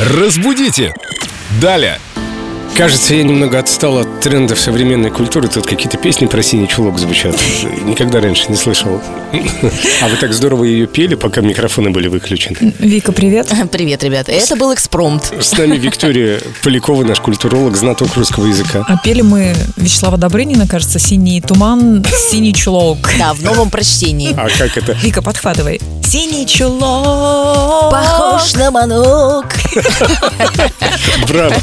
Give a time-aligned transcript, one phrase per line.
[0.00, 0.94] Разбудите!
[1.60, 1.98] Далее!
[2.74, 5.48] Кажется, я немного отстал от трендов современной культуры.
[5.48, 7.36] Тут какие-то песни про синий чулок звучат.
[7.84, 9.02] Никогда раньше не слышал.
[10.00, 12.72] А вы так здорово ее пели, пока микрофоны были выключены.
[12.78, 13.52] Вика, привет.
[13.70, 14.32] Привет, ребята.
[14.32, 15.34] Это был экспромт.
[15.38, 18.86] С нами Виктория Полякова, наш культуролог, знаток русского языка.
[18.88, 22.98] А пели мы Вячеслава Добрынина, кажется, «Синий туман, синий чулок».
[23.18, 24.32] Да, в новом прочтении.
[24.34, 24.92] А как это?
[24.92, 25.78] Вика, подхватывай.
[26.02, 27.90] Синий чулок.
[27.92, 29.46] Похож на манок.
[31.28, 31.54] Браво.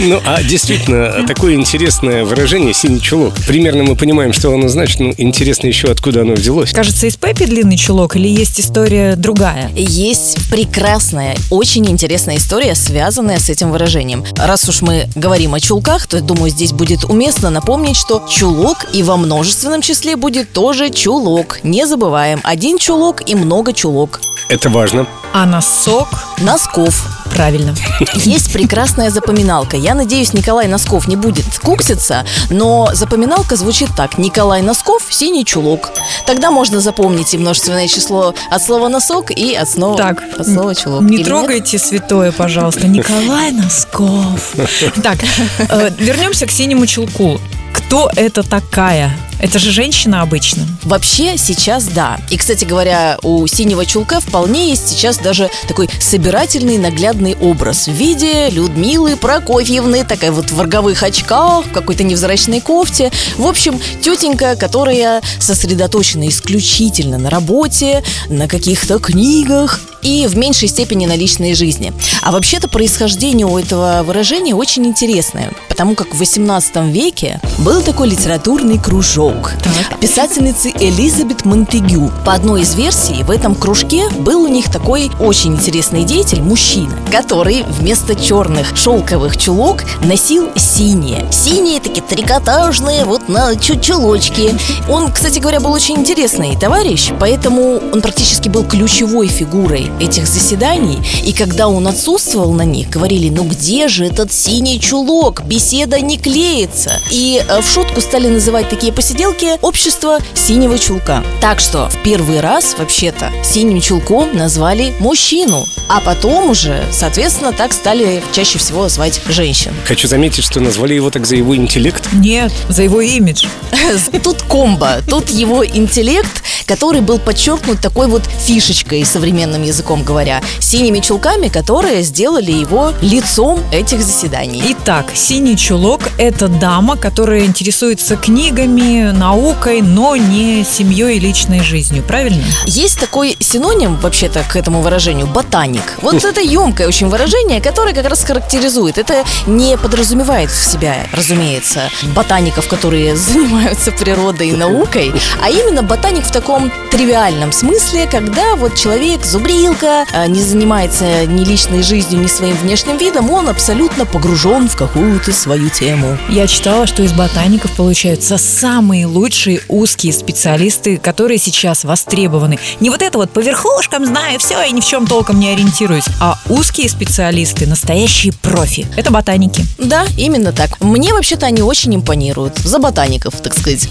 [0.00, 3.34] Ну, а действительно, такое интересное выражение «синий чулок».
[3.46, 6.72] Примерно мы понимаем, что оно значит, но интересно еще, откуда оно взялось.
[6.72, 9.70] Кажется, из Пеппи длинный чулок или есть история другая?
[9.74, 14.24] Есть прекрасная, очень интересная история, связанная с этим выражением.
[14.36, 19.02] Раз уж мы говорим о чулках, то, думаю, здесь будет уместно напомнить, что чулок и
[19.02, 21.60] во множественном числе будет тоже чулок.
[21.62, 24.20] Не забываем, один чулок и много чулок.
[24.48, 25.06] Это важно.
[25.32, 26.08] А носок?
[26.38, 27.21] Носков.
[27.34, 27.74] Правильно.
[28.14, 29.76] Есть прекрасная запоминалка.
[29.76, 34.18] Я надеюсь, Николай Носков не будет кукситься, но запоминалка звучит так.
[34.18, 35.90] Николай Носков– синий чулок.
[36.26, 40.74] Тогда можно запомнить и множественное число от слова носок и от слова, Так, от слова
[40.74, 41.02] чулок.
[41.02, 41.26] Не Или нет?
[41.26, 42.86] трогайте святое, пожалуйста.
[42.86, 44.54] Николай Носков.
[45.02, 45.18] Так,
[45.58, 47.40] э, вернемся к синему чулку.
[47.72, 49.16] Кто это такая?
[49.42, 50.64] Это же женщина обычно.
[50.84, 52.16] Вообще сейчас да.
[52.30, 57.92] И, кстати говоря, у синего чулка вполне есть сейчас даже такой собирательный наглядный образ в
[57.92, 63.10] виде Людмилы Прокофьевны, такая вот в роговых очках, в какой-то невзрачной кофте.
[63.36, 71.06] В общем, тетенька, которая сосредоточена исключительно на работе, на каких-то книгах и в меньшей степени
[71.06, 71.92] на личной жизни.
[72.22, 78.08] А вообще-то происхождение у этого выражения очень интересное, потому как в 18 веке был такой
[78.08, 79.98] литературный кружок Так.
[80.00, 82.10] писательницы Элизабет Монтегю.
[82.24, 86.92] По одной из версий, в этом кружке был у них такой очень интересный деятель, мужчина,
[87.10, 91.26] который вместо черных шелковых чулок носил синие.
[91.30, 94.54] Синие такие трикотажные, вот на чу- чулочки.
[94.88, 100.98] Он, кстати говоря, был очень интересный товарищ, поэтому он практически был ключевой фигурой этих заседаний.
[101.24, 105.44] И когда он отсутствовал на них, говорили, ну где же этот синий чулок?
[105.44, 106.92] Беседа не клеится.
[107.10, 111.22] И э, в шутку стали называть такие посиделки общество синего чулка.
[111.40, 115.64] Так что в первый раз вообще-то синим чулком назвали мужчину.
[115.88, 119.72] А потом уже, соответственно, так стали чаще всего звать женщин.
[119.86, 122.08] Хочу заметить, что назвали его так за его интеллект.
[122.12, 123.46] Нет, за его имидж.
[124.22, 131.00] Тут комбо, тут его интеллект, который был подчеркнут такой вот фишечкой, современным языком говоря, синими
[131.00, 134.62] чулками, которые сделали его лицом этих заседаний.
[134.68, 142.02] Итак, синий чулок– это дама, которая интересуется книгами, наукой, но не семьей и личной жизнью,
[142.06, 142.44] правильно?
[142.66, 145.98] Есть такой синоним, вообще-то, к этому выражению– ботаник.
[146.02, 148.98] Вот это емкое очень выражение, которое как раз характеризует.
[148.98, 155.12] Это не подразумевает в себя, разумеется, ботаников, которые занимаются природой и наукой,
[155.42, 161.44] а именно ботаник в таком тривиальном смысле, когда вот человек зубрилка, а, не занимается ни
[161.44, 166.18] личной жизнью, ни своим внешним видом, он абсолютно погружен в какую-то свою тему.
[166.28, 172.58] Я читала, что из ботаников получаются самые лучшие узкие специалисты, которые сейчас востребованы.
[172.80, 176.06] Не вот это вот по верхушкам знаю все и ни в чем толком не ориентируюсь,
[176.20, 178.86] а узкие специалисты, настоящие профи.
[178.96, 179.64] Это ботаники.
[179.78, 180.80] Да, именно так.
[180.80, 182.58] Мне вообще-то они очень импонируют.
[182.58, 183.88] За ботаников, так сказать.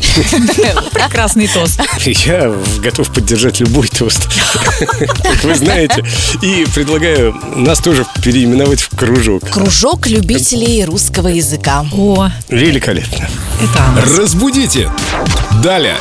[0.91, 1.81] Прекрасный тост.
[2.05, 2.53] Я
[2.83, 4.27] готов поддержать любой тост,
[5.23, 5.70] как вы знаете.
[6.41, 9.49] И предлагаю нас тоже переименовать в кружок.
[9.49, 11.85] Кружок любителей русского языка.
[11.93, 13.29] О, Великолепно.
[13.61, 14.17] это.
[14.17, 14.89] Разбудите!
[15.63, 15.97] Далее!